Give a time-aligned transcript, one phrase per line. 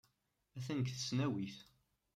[0.57, 1.57] Attan deg tesnawit.